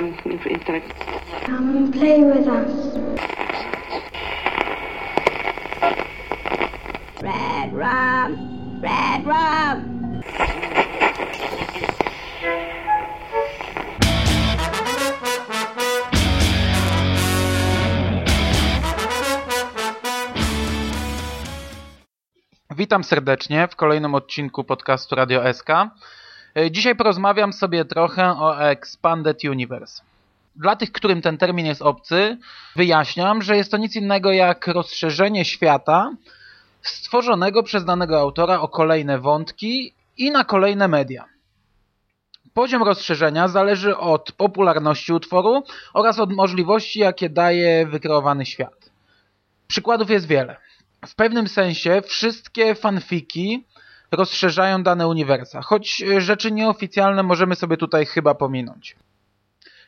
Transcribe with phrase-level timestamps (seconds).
[0.00, 0.14] um,
[0.46, 0.92] intellect.
[1.44, 2.96] Come and play with us.
[7.22, 8.80] Red rum!
[8.82, 10.00] Red rum!
[22.70, 25.68] Witam serdecznie w kolejnym odcinku podcastu Radio SK.
[26.56, 30.02] E, Dzisiaj porozmawiam sobie trochę o Expanded Universe.
[30.56, 32.36] Dla tych, którym ten termin jest obcy,
[32.76, 36.10] wyjaśniam, że jest to nic innego jak rozszerzenie świata
[36.82, 41.24] stworzonego przez danego autora o kolejne wątki i na kolejne media.
[42.54, 45.62] Poziom rozszerzenia zależy od popularności utworu
[45.94, 48.90] oraz od możliwości, jakie daje wykreowany świat.
[49.66, 50.56] Przykładów jest wiele.
[51.06, 53.64] W pewnym sensie wszystkie fanfiki
[54.12, 58.96] rozszerzają dane uniwersa, choć rzeczy nieoficjalne możemy sobie tutaj chyba pominąć.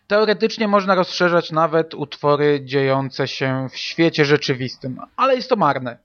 [0.07, 5.99] Teoretycznie można rozszerzać nawet utwory dziejące się w świecie rzeczywistym, ale jest to marne.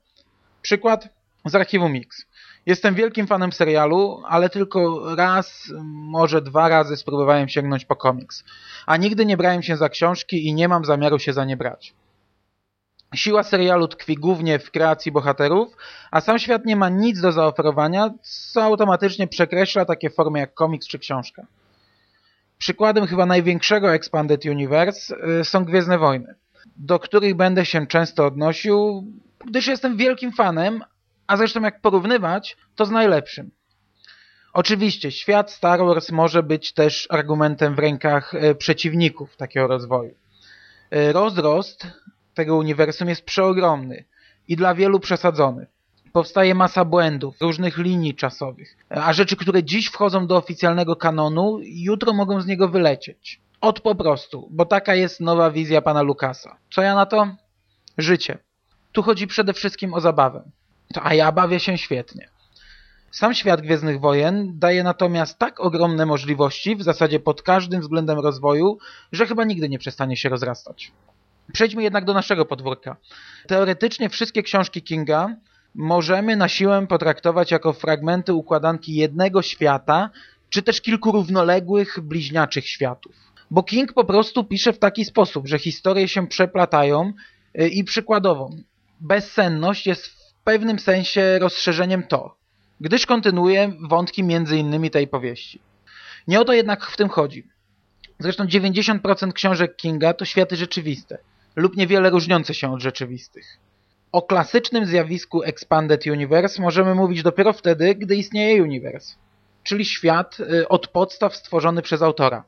[0.62, 1.08] Przykład
[1.44, 2.26] z archiwum Mix.
[2.66, 8.44] Jestem wielkim fanem serialu, ale tylko raz, może dwa razy spróbowałem sięgnąć po komiks,
[8.86, 11.94] a nigdy nie brałem się za książki i nie mam zamiaru się za nie brać.
[13.14, 15.76] Siła serialu tkwi głównie w kreacji bohaterów,
[16.10, 20.88] a sam świat nie ma nic do zaoferowania, co automatycznie przekreśla takie formy jak komiks
[20.88, 21.46] czy książka.
[22.58, 26.34] Przykładem chyba największego Expanded Universe y, są Gwiezdne Wojny,
[26.76, 29.04] do których będę się często odnosił,
[29.46, 30.84] gdyż jestem wielkim fanem,
[31.26, 33.50] a zresztą jak porównywać, to z najlepszym.
[34.52, 40.14] Oczywiście świat Star Wars może być też argumentem w rękach y, przeciwników takiego rozwoju.
[40.94, 41.86] Y, Rozrost
[42.38, 44.04] tego uniwersum jest przeogromny
[44.48, 45.66] i dla wielu przesadzony.
[46.12, 52.12] Powstaje masa błędów, różnych linii czasowych, a rzeczy, które dziś wchodzą do oficjalnego kanonu, jutro
[52.12, 53.40] mogą z niego wylecieć.
[53.60, 56.56] Od po prostu, bo taka jest nowa wizja pana Lukasa.
[56.70, 57.28] Co ja na to?
[57.98, 58.38] Życie.
[58.92, 60.42] Tu chodzi przede wszystkim o zabawę.
[61.02, 62.28] A ja bawię się świetnie.
[63.10, 68.78] Sam świat Gwiezdnych Wojen daje natomiast tak ogromne możliwości, w zasadzie pod każdym względem rozwoju,
[69.12, 70.92] że chyba nigdy nie przestanie się rozrastać.
[71.52, 72.96] Przejdźmy jednak do naszego podwórka.
[73.46, 75.36] Teoretycznie wszystkie książki Kinga
[75.74, 80.10] możemy na siłę potraktować jako fragmenty układanki jednego świata,
[80.50, 83.12] czy też kilku równoległych, bliźniaczych światów.
[83.50, 87.12] Bo King po prostu pisze w taki sposób, że historie się przeplatają
[87.60, 88.50] y, i przykładowo
[89.00, 92.36] bezsenność jest w pewnym sensie rozszerzeniem to,
[92.80, 95.60] gdyż kontynuuje wątki innymi tej powieści.
[96.28, 97.48] Nie o to jednak w tym chodzi.
[98.18, 101.18] Zresztą 90% książek Kinga to światy rzeczywiste
[101.58, 103.58] lub niewiele różniące się od rzeczywistych.
[104.12, 109.16] O klasycznym zjawisku Expanded Universe możemy mówić dopiero wtedy, gdy istnieje uniwers,
[109.62, 112.44] czyli świat y, od podstaw stworzony przez autora.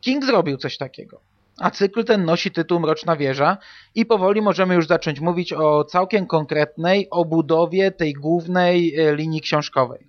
[0.00, 1.20] King zrobił coś takiego,
[1.58, 3.56] a cykl ten nosi tytuł Mroczna Wieża
[3.94, 10.06] i powoli możemy już zacząć mówić o całkiem konkretnej obudowie tej głównej y, linii książkowej.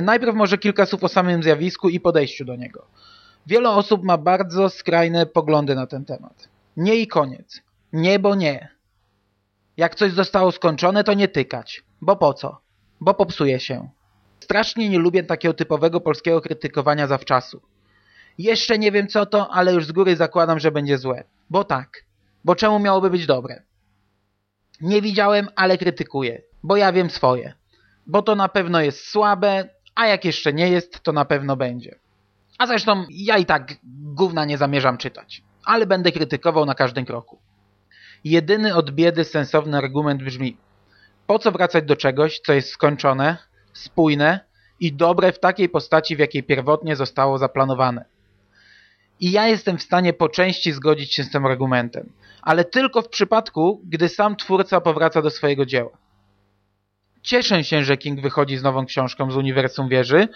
[0.00, 2.86] Najpierw może kilka słów o samym zjawisku i podejściu do niego.
[3.46, 6.48] Wiele osób ma bardzo skrajne poglądy na ten temat.
[6.76, 7.62] Nie i koniec.
[7.92, 8.68] Nie, bo nie.
[9.76, 11.84] Jak coś zostało skończone, to nie tykać.
[12.00, 12.60] Bo po co?
[13.00, 13.88] Bo popsuje się.
[14.40, 17.62] Strasznie nie lubię takiego typowego polskiego krytykowania zawczasu.
[18.38, 21.24] Jeszcze nie wiem co to, ale już z góry zakładam, że będzie złe.
[21.50, 22.04] Bo tak.
[22.44, 23.62] Bo czemu miałoby być dobre?
[24.80, 26.42] Nie widziałem, ale krytykuję.
[26.62, 27.54] Bo ja wiem swoje.
[28.06, 31.98] Bo to na pewno jest słabe, a jak jeszcze nie jest, to na pewno będzie.
[32.58, 35.42] A zresztą ja i tak gówna nie zamierzam czytać.
[35.64, 37.38] Ale będę krytykował na każdym kroku.
[38.24, 40.56] Jedyny od biedy sensowny argument brzmi
[41.26, 43.36] po co wracać do czegoś, co jest skończone,
[43.72, 44.40] spójne
[44.80, 48.04] i dobre w takiej postaci, w jakiej pierwotnie zostało zaplanowane.
[49.20, 52.12] I ja jestem w stanie po części zgodzić się z tym argumentem,
[52.42, 55.90] ale tylko w przypadku, gdy sam twórca powraca do swojego dzieła.
[57.22, 60.28] Cieszę się, że King wychodzi z nową książką z Uniwersum Wieży,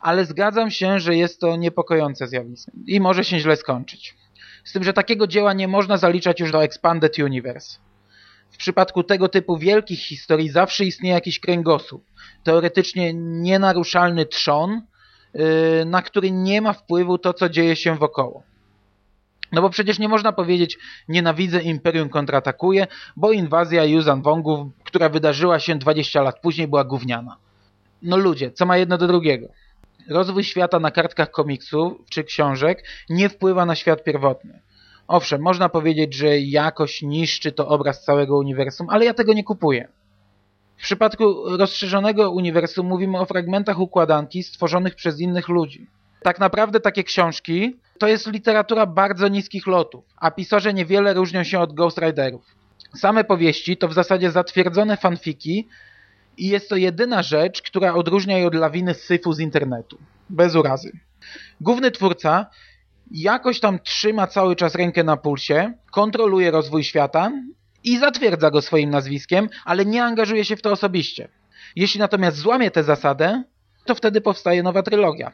[0.00, 4.14] ale zgadzam się, że jest to niepokojące zjawisko i może się źle skończyć.
[4.64, 7.78] Z tym, że takiego dzieła nie można zaliczać już do Expanded Universe.
[8.50, 12.04] W przypadku tego typu wielkich historii zawsze istnieje jakiś kręgosłup,
[12.44, 14.82] teoretycznie nienaruszalny trzon,
[15.34, 18.42] yy, na który nie ma wpływu to, co dzieje się wokoło.
[19.52, 22.86] No bo przecież nie można powiedzieć nienawidzę Imperium kontratakuje,
[23.16, 27.36] bo inwazja Yuzan Wongów, która wydarzyła się 20 lat później była gówniana.
[28.02, 29.48] No ludzie, co ma jedno do drugiego?
[30.08, 34.60] Rozwój świata na kartkach komiksów czy książek nie wpływa na świat pierwotny.
[35.08, 39.88] Owszem, można powiedzieć, że jakoś niszczy to obraz całego uniwersum, ale ja tego nie kupuję.
[40.76, 45.86] W przypadku rozszerzonego uniwersum mówimy o fragmentach układanki stworzonych przez innych ludzi.
[46.22, 51.58] Tak naprawdę takie książki to jest literatura bardzo niskich lotów, a pisarze niewiele różnią się
[51.58, 52.44] od Ghost Riderów.
[52.96, 55.68] Same powieści to w zasadzie zatwierdzone fanfiki
[56.36, 59.98] i jest to jedyna rzecz, która odróżnia je od lawiny syfu z internetu.
[60.30, 60.92] Bez urazy.
[61.60, 62.46] Główny twórca
[63.10, 67.32] jakoś tam trzyma cały czas rękę na pulsie, kontroluje rozwój świata
[67.84, 71.28] i zatwierdza go swoim nazwiskiem, ale nie angażuje się w to osobiście.
[71.76, 73.42] Jeśli natomiast złamie tę zasadę,
[73.84, 75.32] to wtedy powstaje nowa trylogia.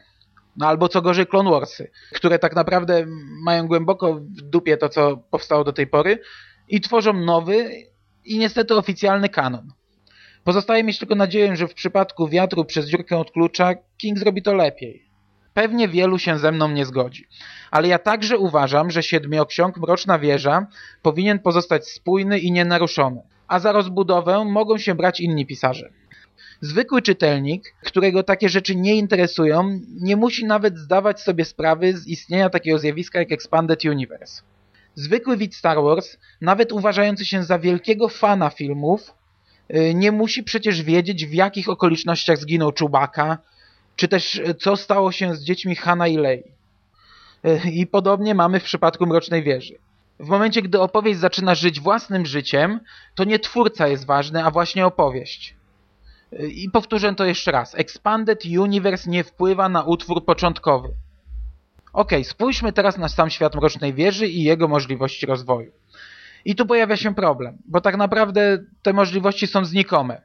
[0.57, 3.05] No albo co gorzej Clone Warsy, które tak naprawdę
[3.43, 6.19] mają głęboko w dupie to, co powstało do tej pory
[6.67, 7.71] i tworzą nowy
[8.25, 9.73] i niestety oficjalny kanon.
[10.49, 14.53] Pozostaje mieć tylko nadzieję, że w przypadku wiatru przez dziurkę od klucza King zrobi to
[14.53, 15.05] lepiej.
[15.53, 17.27] Pewnie wielu się ze mną nie zgodzi.
[17.71, 20.67] Ale ja także uważam, że siedmioksiąg Mroczna Wieża
[21.01, 23.21] powinien pozostać spójny i nienaruszony.
[23.47, 25.89] A za rozbudowę mogą się brać inni pisarze.
[26.61, 32.49] Zwykły czytelnik, którego takie rzeczy nie interesują, nie musi nawet zdawać sobie sprawy z istnienia
[32.49, 34.41] takiego zjawiska jak Expanded Universe.
[34.95, 39.18] Zwykły widz Star Wars, nawet uważający się za wielkiego fana filmów,
[39.93, 43.37] nie musi przecież wiedzieć w jakich okolicznościach zginął Chewbacca,
[43.95, 46.43] czy też y, co stało się z dziećmi Hanna i Lei.
[47.45, 49.73] Y, I podobnie mamy w przypadku Mrocznej Wieży.
[50.19, 52.79] W momencie, gdy opowieść zaczyna żyć własnym życiem,
[53.15, 55.55] to nie twórca jest ważny, a właśnie opowieść.
[56.31, 57.75] I powtórzę to jeszcze raz.
[57.75, 60.89] Expanded Universe nie wpływa na utwór początkowy.
[61.93, 65.71] Ok, spójrzmy teraz na sam świat Mrocznej Wieży i jego możliwości rozwoju.
[66.45, 70.21] I tu pojawia się problem, bo tak naprawdę te możliwości są znikome.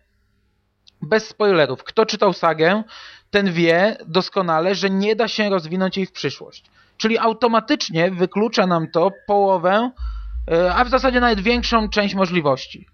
[1.02, 2.82] Bez spoilerów, kto czytał sagę,
[3.30, 6.64] ten wie doskonale, że nie da się rozwinąć jej w przyszłość.
[6.96, 9.90] Czyli automatycznie wyklucza nam to połowę,
[10.50, 12.86] e, a w zasadzie nawet większą część możliwości.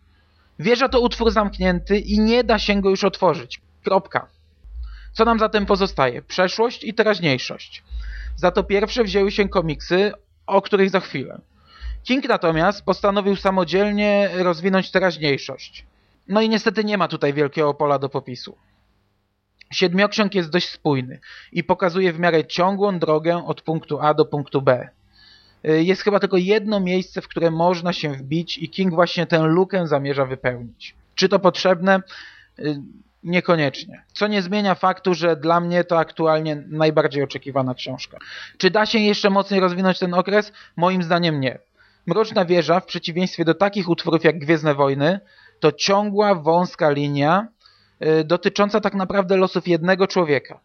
[0.59, 3.61] Wieża to utwór zamknięty i nie da się go już otworzyć.
[3.85, 4.29] Kropka.
[5.13, 6.23] Co nam zatem pozostaje?
[6.23, 7.83] Przeszłość i teraźniejszość.
[8.37, 10.13] Za to pierwsze wzięły się komiksy,
[10.47, 11.41] o których za chwilę.
[12.05, 15.87] King natomiast postanowił samodzielnie rozwinąć teraźniejszość.
[16.29, 18.57] No i niestety nie ma tutaj wielkiego pola do popisu.
[19.73, 21.21] Siedmioksiąg jest dość spójny
[21.53, 24.89] i pokazuje w miarę ciągłą drogę od punktu A do punktu B.
[25.69, 29.39] Y, jest chyba tylko jedno miejsce, w które można się wbić i King właśnie tę
[29.39, 30.95] lukę zamierza wypełnić.
[31.15, 32.03] Czy to potrzebne?
[32.59, 32.83] Y,
[33.23, 34.05] niekoniecznie.
[34.13, 38.19] Co nie zmienia faktu, że dla mnie to aktualnie najbardziej oczekiwana książka.
[38.59, 40.53] Czy da się jeszcze mocniej rozwinąć ten okres?
[40.77, 41.59] Moim zdaniem nie.
[42.07, 45.21] Mroczna Wieża, w przeciwieństwie do takich utworów jak Gwiezdne Wojny,
[45.61, 47.49] to ciągła, wąska linia
[48.03, 50.61] y, dotycząca tak naprawdę losów jednego człowieka.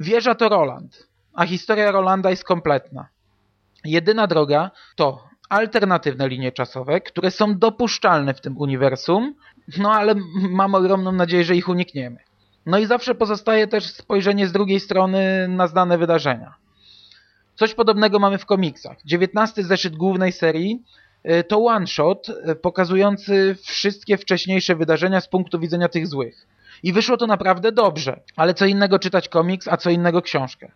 [0.00, 3.08] Wieża to Roland, a historia Rolanda jest kompletna.
[3.84, 9.34] Jedyna droga to alternatywne linie czasowe, które są dopuszczalne w tym uniwersum,
[9.78, 10.14] no ale
[10.50, 12.18] mam ogromną nadzieję, że ich unikniemy.
[12.66, 16.54] No i zawsze pozostaje też spojrzenie z drugiej strony na znane wydarzenia.
[17.58, 18.96] Coś podobnego mamy w komiksach.
[19.04, 20.82] 19 zeszyt głównej serii
[21.30, 26.46] y, to one-shot y, pokazujący wszystkie wcześniejsze wydarzenia z punktu widzenia tych złych.
[26.82, 30.72] I wyszło to naprawdę dobrze, ale co innego czytać komiks, a co innego książkę.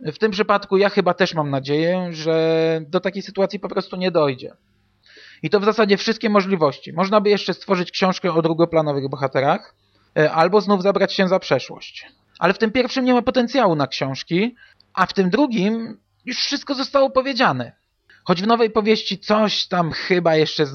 [0.00, 4.10] W tym przypadku ja chyba też mam nadzieję, że do takiej sytuacji po prostu nie
[4.10, 4.52] dojdzie.
[5.42, 6.92] I to w zasadzie wszystkie możliwości.
[6.92, 9.74] Można by jeszcze stworzyć książkę o drugoplanowych bohaterach,
[10.32, 12.06] albo znów zabrać się za przeszłość.
[12.38, 14.56] Ale w tym pierwszym nie ma potencjału na książki,
[14.94, 17.72] a w tym drugim już wszystko zostało powiedziane.
[18.24, 20.66] Choć w nowej powieści coś tam chyba jeszcze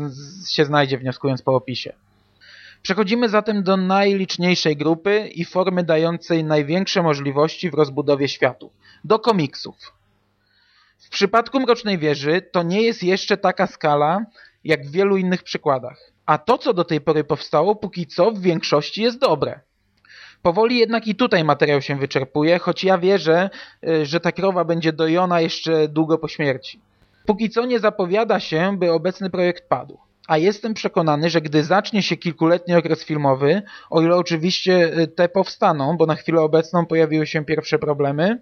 [0.50, 1.94] się znajdzie, wnioskując po opisie.
[2.82, 8.74] Przechodzimy zatem do najliczniejszej grupy i formy dającej największe możliwości w rozbudowie światów
[9.04, 9.76] do komiksów.
[10.98, 14.26] W przypadku Mrocznej Wieży to nie jest jeszcze taka skala,
[14.64, 16.12] jak w wielu innych przykładach.
[16.26, 19.60] A to, co do tej pory powstało, póki co w większości jest dobre.
[20.46, 23.50] Powoli jednak i tutaj materiał się wyczerpuje, choć ja wierzę,
[23.88, 26.80] y, że ta krowa będzie dojona jeszcze długo po śmierci.
[27.26, 29.98] Póki co nie zapowiada się, by obecny projekt padł.
[30.28, 35.30] A jestem przekonany, że gdy zacznie się kilkuletni okres filmowy, o ile oczywiście y, te
[35.30, 38.42] powstaną, bo na chwilę obecną pojawiły się pierwsze problemy,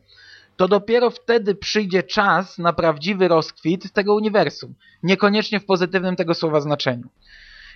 [0.57, 6.61] to dopiero wtedy przyjdzie czas na prawdziwy rozkwit tego uniwersum, niekoniecznie w pozytywnym tego słowa
[6.61, 7.07] znaczeniu.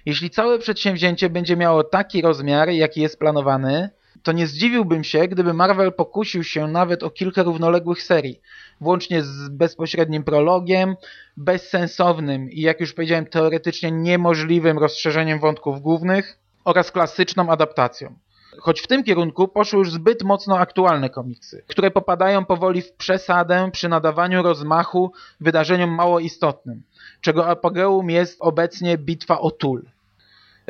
[0.05, 3.89] Jeśli całe przedsięwzięcie będzie miało taki rozmiar, jaki jest planowany,
[4.27, 8.41] to nie zdziwiłbym się, gdyby Marvel pokusił się nawet o kilka równoległych serii,
[8.81, 10.95] włącznie z bezpośrednim prologiem,
[11.37, 18.15] bezsensownym i jak już powiedziałem teoretycznie niemożliwym rozszerzeniem wątków głównych oraz klasyczną adaptacją.
[18.59, 23.69] Choć w tym kierunku poszły już zbyt mocno aktualne komiksy, które popadają powoli w przesadę
[23.71, 26.83] przy nadawaniu rozmachu wydarzeniom mało istotnym,
[27.21, 29.85] czego apogeum jest obecnie bitwa o Tul.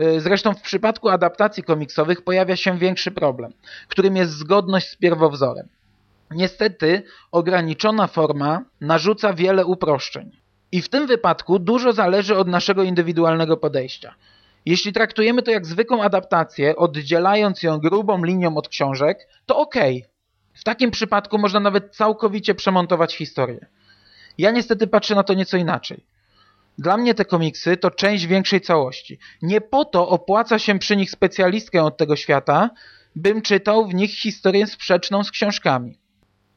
[0.01, 3.53] Y, zresztą w przypadku adaptacji komiksowych pojawia się większy problem,
[3.87, 5.67] którym jest zgodność z pierwowzorem.
[6.31, 10.31] Niestety, ograniczona forma narzuca wiele uproszczeń.
[10.71, 14.15] I w tym wypadku dużo zależy od naszego indywidualnego podejścia.
[14.65, 19.75] Jeśli traktujemy to jak zwykłą adaptację, oddzielając ją grubą linią od książek, to ok.
[20.53, 23.65] W takim przypadku można nawet całkowicie przemontować historię.
[24.37, 26.03] Ja niestety patrzę na to nieco inaczej.
[26.77, 29.19] Dla mnie te komiksy to część większej całości.
[29.41, 32.69] Nie po to opłaca się przy nich specjalistkę od tego świata,
[33.15, 35.97] bym czytał w nich historię sprzeczną z książkami.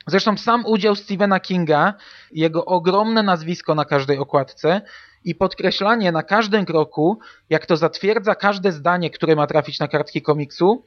[0.06, 1.94] Zresztą sam udział Stephena Kinga,
[2.32, 4.80] jego ogromne nazwisko na każdej okładce
[5.24, 7.18] i podkreślanie na każdym kroku,
[7.50, 10.84] jak to zatwierdza każde zdanie, które ma trafić na kartki komiksu,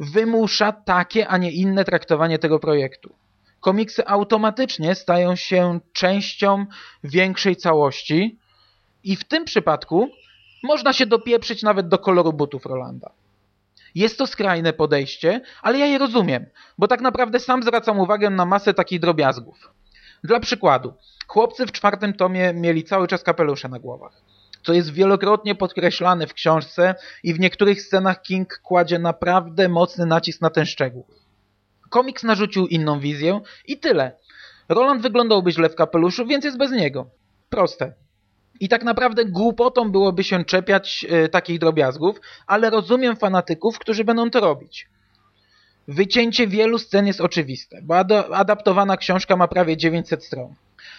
[0.00, 3.14] wymusza takie, a nie inne traktowanie tego projektu.
[3.60, 6.66] Komiksy automatycznie stają się częścią
[7.04, 8.38] większej całości
[9.04, 10.08] i w tym przypadku
[10.62, 13.10] można się dopieprzyć nawet do koloru butów Rolanda.
[13.94, 16.46] Jest to skrajne podejście, ale ja je rozumiem,
[16.78, 19.70] bo tak naprawdę sam zwracam uwagę na masę takich drobiazgów.
[20.24, 20.94] Dla przykładu,
[21.26, 24.22] chłopcy w czwartym tomie mieli cały czas kapelusze na głowach,
[24.62, 30.40] co jest wielokrotnie podkreślane w książce i w niektórych scenach King kładzie naprawdę mocny nacisk
[30.40, 31.06] na ten szczegół.
[31.90, 34.16] Komiks narzucił inną wizję i tyle.
[34.68, 37.10] Roland wyglądałby źle w kapeluszu, więc jest bez niego.
[37.48, 37.92] Proste.
[38.62, 44.30] I tak naprawdę głupotą byłoby się czepiać e, takich drobiazgów, ale rozumiem fanatyków, którzy będą
[44.30, 44.88] to robić.
[45.88, 50.54] Wycięcie wielu scen jest oczywiste, bo ad adaptowana książka ma prawie 900 stron.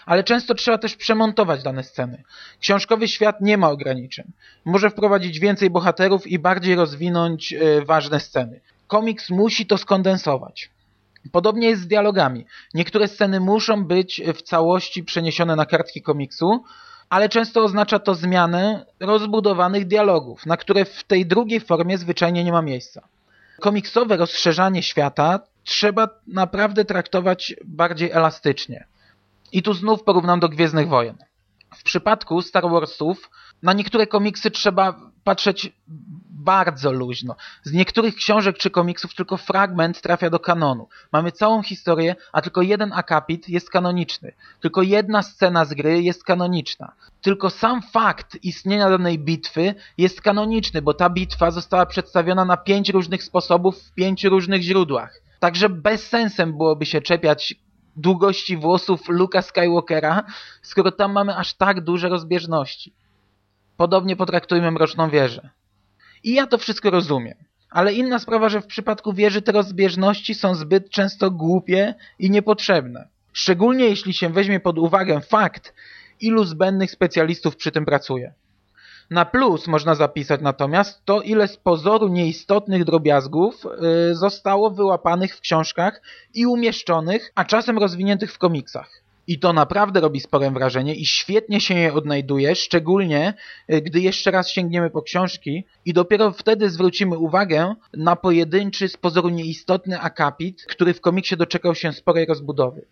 [0.05, 2.23] Ale często trzeba też przemontować dane sceny.
[2.59, 4.31] Książkowy świat nie ma ograniczeń.
[4.65, 8.61] Może wprowadzić więcej bohaterów i bardziej rozwinąć e, ważne sceny.
[8.87, 10.69] Komiks musi to skondensować.
[11.31, 12.45] Podobnie jest z dialogami.
[12.73, 16.63] Niektóre sceny muszą być w całości przeniesione na kartki komiksu,
[17.09, 22.51] ale często oznacza to zmianę rozbudowanych dialogów, na które w tej drugiej formie zwyczajnie nie
[22.51, 23.07] ma miejsca.
[23.61, 28.87] Komiksowe rozszerzanie świata trzeba naprawdę traktować bardziej elastycznie.
[29.51, 31.17] I tu znów porównam do Gwiezdnych Wojen.
[31.75, 33.29] W przypadku Star Warsów
[33.63, 35.71] na niektóre komiksy trzeba patrzeć
[36.43, 37.35] bardzo luźno.
[37.63, 40.87] Z niektórych książek czy komiksów tylko fragment trafia do kanonu.
[41.11, 44.33] Mamy całą historię, a tylko jeden akapit jest kanoniczny.
[44.59, 46.93] Tylko jedna scena z gry jest kanoniczna.
[47.21, 52.89] Tylko sam fakt istnienia danej bitwy jest kanoniczny, bo ta bitwa została przedstawiona na pięć
[52.89, 55.21] różnych sposobów w pięciu różnych źródłach.
[55.39, 57.55] Także bez sensem byłoby się czepiać
[57.95, 60.23] długości włosów Luka Skywalkera,
[60.61, 62.93] skoro tam mamy aż tak duże rozbieżności.
[63.77, 65.49] Podobnie potraktujmy Mroczną Wieżę.
[66.23, 67.37] I ja to wszystko rozumiem.
[67.69, 73.07] Ale inna sprawa, że w przypadku wieży te rozbieżności są zbyt często głupie i niepotrzebne.
[73.33, 75.73] Szczególnie jeśli się weźmie pod uwagę fakt,
[76.19, 78.33] ilu zbędnych specjalistów przy tym pracuje.
[79.13, 85.41] Na plus można zapisać natomiast to, ile z pozoru nieistotnych drobiazgów yy, zostało wyłapanych w
[85.41, 86.01] książkach
[86.33, 89.03] i umieszczonych, a czasem rozwiniętych w komiksach.
[89.27, 93.33] I to naprawdę robi spore wrażenie i świetnie się je odnajduje, szczególnie
[93.73, 98.97] y, gdy jeszcze raz sięgniemy po książki i dopiero wtedy zwrócimy uwagę na pojedynczy, z
[98.97, 102.85] pozoru nieistotny akapit, który w komiksie doczekał się sporej rozbudowy.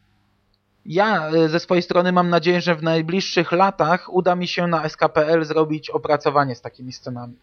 [0.85, 4.89] Ja y, ze swojej strony mam nadzieję, że w najbliższych latach uda mi się na
[4.89, 7.33] SKPL zrobić opracowanie z takimi scenami.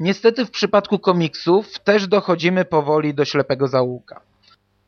[0.00, 4.20] Niestety w przypadku komiksów też dochodzimy powoli do ślepego zaułka.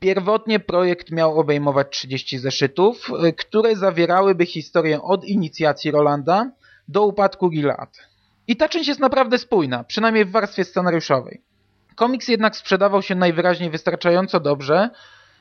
[0.01, 6.51] Pierwotnie projekt miał obejmować 30 zeszytów, y, które zawierałyby historię od inicjacji Rolanda
[6.89, 7.99] do upadku Gilad.
[8.47, 11.41] I ta część jest naprawdę spójna, przynajmniej w warstwie scenariuszowej.
[11.95, 14.91] Komiks jednak sprzedawał się najwyraźniej wystarczająco dobrze,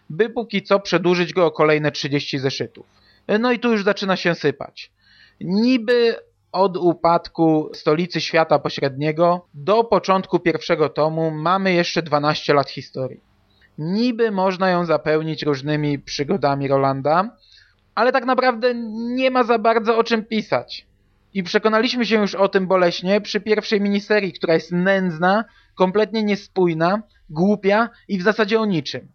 [0.09, 2.85] by póki co przedłużyć go o kolejne 30 zeszytów.
[3.39, 4.91] No i tu już zaczyna się sypać.
[5.41, 6.15] Niby
[6.51, 13.21] od upadku stolicy świata pośredniego do początku pierwszego tomu mamy jeszcze 12 lat historii.
[13.77, 17.35] Niby można ją zapełnić różnymi przygodami Rolanda,
[17.95, 18.73] ale tak naprawdę
[19.15, 20.85] nie ma za bardzo o czym pisać.
[21.33, 25.45] I przekonaliśmy się już o tym boleśnie przy pierwszej miniserii, która jest nędzna,
[25.75, 29.07] kompletnie niespójna, głupia i w zasadzie o niczym.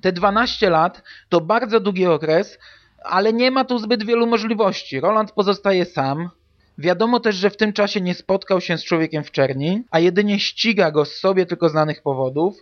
[0.00, 2.58] Te 12 lat to bardzo długi okres,
[3.04, 5.00] ale nie ma tu zbyt wielu możliwości.
[5.00, 6.30] Roland pozostaje sam.
[6.78, 10.40] Wiadomo też, że w tym czasie nie spotkał się z człowiekiem w czerni, a jedynie
[10.40, 12.54] ściga go z sobie tylko znanych powodów,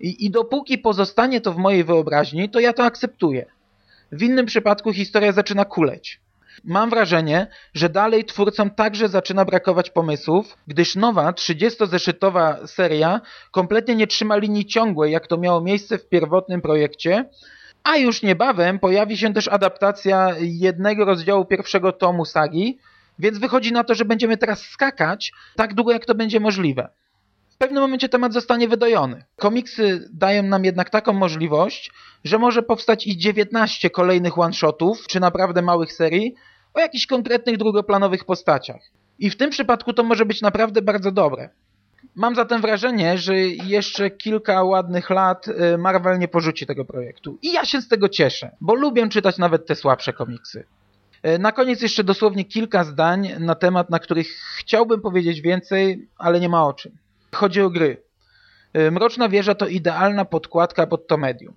[0.00, 3.46] i, I dopóki pozostanie to w mojej wyobraźni, to ja to akceptuję.
[4.12, 6.20] W innym przypadku historia zaczyna kuleć.
[6.64, 13.20] Mam wrażenie, że dalej twórcom także zaczyna brakować pomysłów, gdyż nowa 30-zeszytowa seria
[13.50, 17.24] kompletnie nie trzyma linii ciągłej, jak to miało miejsce w pierwotnym projekcie,
[17.84, 22.78] a już niebawem pojawi się też adaptacja jednego rozdziału pierwszego tomu sagi,
[23.18, 26.88] więc wychodzi na to, że będziemy teraz skakać tak długo, jak to będzie możliwe.
[27.54, 29.24] W pewnym momencie temat zostanie wydojony.
[29.36, 31.92] Komiksy dają nam jednak taką możliwość,
[32.24, 36.34] że może powstać i 19 kolejnych one-shotów, czy naprawdę małych serii,
[36.74, 38.80] o jakichś konkretnych drugoplanowych postaciach.
[39.18, 41.48] I w tym przypadku to może być naprawdę bardzo dobre.
[42.14, 47.38] Mam zatem wrażenie, że jeszcze kilka ładnych lat y, Marvel nie porzuci tego projektu.
[47.42, 50.64] I ja się z tego cieszę, bo lubię czytać nawet te słabsze komiksy.
[51.26, 56.40] Y, na koniec jeszcze dosłownie kilka zdań na temat, na których chciałbym powiedzieć więcej, ale
[56.40, 57.03] nie ma o czym.
[57.34, 58.02] Chodzi o gry.
[58.76, 61.54] Y, Mroczna Wieża to idealna podkładka pod to medium.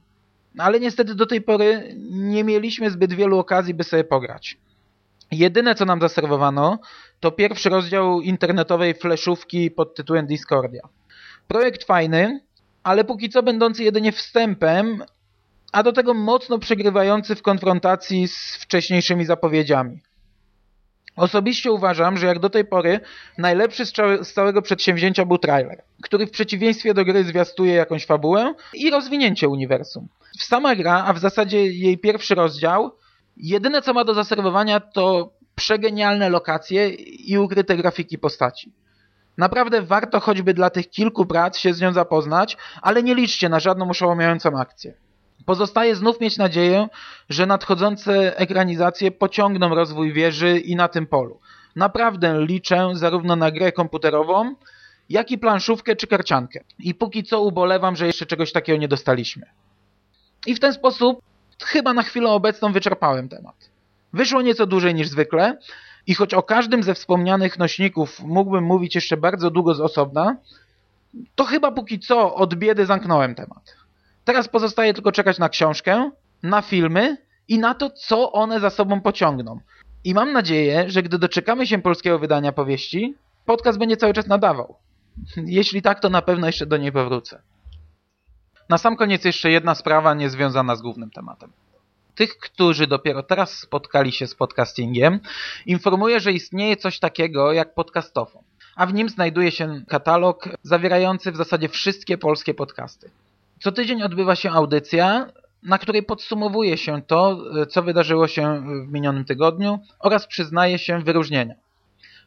[0.58, 4.58] Ale niestety do tej pory nie mieliśmy zbyt wielu okazji, by sobie pograć.
[5.32, 6.80] Jedyne, co nam zaserwowano,
[7.20, 10.82] to pierwszy rozdział internetowej fleszówki pod tytułem Discordia.
[11.48, 12.42] Projekt fajny,
[12.84, 15.04] ale póki co będący jedynie wstępem,
[15.72, 20.02] a do tego mocno przegrywający w konfrontacji z wcześniejszymi zapowiedziami.
[21.18, 23.00] Osobiście uważam, że jak do tej pory
[23.38, 23.86] najlepszy
[24.22, 29.50] z całego przedsięwzięcia był trailer, który w przeciwieństwie do gry zwiastuje jakąś fabułę i rozwinięcie
[29.50, 30.08] uniwersum.
[30.40, 32.92] Sama gra, a w zasadzie jej pierwszy rozdział,
[33.38, 38.74] Jedyne co ma do zaserwowania to przegenialne lokacje i ukryte grafiki postaci.
[39.38, 43.60] Naprawdę warto choćby dla tych kilku prac się z nią zapoznać, ale nie liczcie na
[43.60, 44.94] żadną oszałamiającą akcję.
[45.46, 46.88] Pozostaje znów mieć nadzieję,
[47.30, 51.40] że nadchodzące ekranizacje pociągną rozwój wieży i na tym polu.
[51.76, 54.56] Naprawdę liczę zarówno na grę komputerową,
[55.10, 56.64] jak i planszówkę czy karciankę.
[56.80, 59.46] I póki co ubolewam, że jeszcze czegoś takiego nie dostaliśmy.
[60.46, 61.22] I w ten sposób
[61.64, 63.70] chyba na chwilę obecną wyczerpałem temat.
[64.14, 65.58] Wyszło nieco dłużej niż zwykle
[66.08, 70.38] i choć o każdym ze wspomnianych nośników mógłbym mówić jeszcze bardzo długo z osobna,
[71.36, 73.76] to chyba póki co od biedy zamknąłem temat.
[74.28, 76.12] Teraz pozostaje tylko czekać na książkę,
[76.44, 77.18] na filmy
[77.48, 79.60] i na to, co one za sobą pociągną.
[80.04, 83.16] I mam nadzieję, że gdy doczekamy się polskiego wydania powieści,
[83.46, 84.76] podcast będzie cały czas nadawał.
[85.38, 87.42] Jeśli tak, to na pewno jeszcze do niej powrócę.
[88.70, 91.52] Na sam koniec jeszcze jedna sprawa niezwiązana z głównym tematem.
[92.16, 95.20] Tych, którzy dopiero teraz spotkali się z podcastingiem,
[95.66, 98.44] informuję, że istnieje coś takiego jak podcastofon,
[98.76, 103.12] a w nim znajduje się katalog zawierający w zasadzie wszystkie polskie podcasty.
[103.60, 105.32] Co tydzień odbywa się audycja,
[105.64, 107.38] na której podsumowuje się to,
[107.70, 111.56] co wydarzyło się w minionym tygodniu oraz przyznaje się wyróżnienia.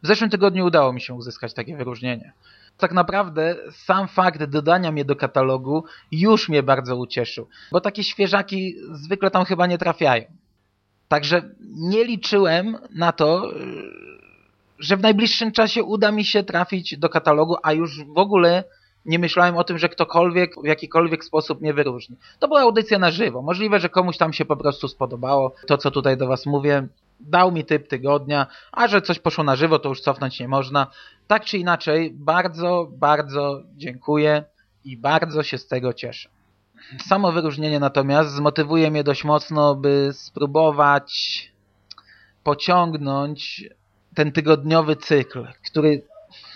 [0.03, 2.33] W zeszłym tygodniu udało mi się uzyskać takie wyróżnienie
[2.81, 8.77] tak naprawdę sam fakt dodania mnie do katalogu już mnie bardzo ucieszył, bo takie świeżaki
[8.93, 10.25] zwykle tam chyba nie trafiają.
[11.09, 13.53] Także nie liczyłem na to,
[14.79, 18.65] że w najbliższym czasie uda mi się trafić do katalogu, a już w ogóle
[19.07, 22.17] nie myślałem o tym, że ktokolwiek w jakikolwiek sposób mnie wyróżni.
[22.39, 23.43] To była audycja na żywo.
[23.43, 26.89] Możliwe, że komuś tam się po prostu spodobało to, co tutaj do Was mówię
[27.21, 30.87] dał mi typ tygodnia, a że coś poszło na żywo, to już cofnąć nie można.
[31.27, 34.45] Tak czy inaczej, bardzo, bardzo dziękuję
[34.85, 36.29] i bardzo się z tego cieszę.
[37.07, 41.53] Samo wyróżnienie natomiast zmotywuje mnie dość mocno, by spróbować
[42.45, 43.65] pociągnąć
[44.15, 46.03] ten tygodniowy cykl, który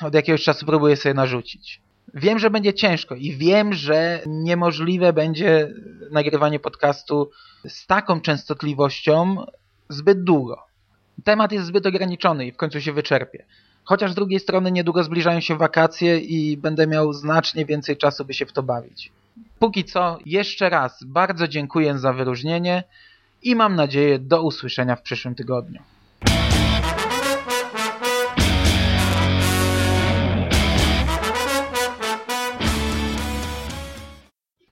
[0.03, 1.84] od jakiegoś czasu próbuję sobie narzucić.
[2.15, 5.75] Wiem, że będzie ciężko i wiem, że niemożliwe będzie
[6.11, 7.31] nagrywanie podcastu
[7.69, 9.37] z taką częstotliwością,
[9.89, 10.67] zbyt długo.
[11.25, 13.45] Temat jest zbyt ograniczony i w końcu się wyczerpie.
[13.85, 18.35] Chociaż z drugiej strony niedługo zbliżają się wakacje i będę miał znacznie więcej czasu, by
[18.35, 19.13] się w to bawić.
[19.59, 22.85] Póki co, jeszcze raz bardzo dziękuję za wyróżnienie
[23.43, 25.83] i mam nadzieję do usłyszenia w przyszłym tygodniu.